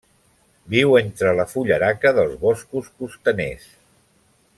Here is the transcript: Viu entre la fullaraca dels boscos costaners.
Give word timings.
Viu 0.75 0.95
entre 0.99 1.33
la 1.39 1.45
fullaraca 1.51 2.13
dels 2.21 2.33
boscos 2.47 2.89
costaners. 3.03 3.69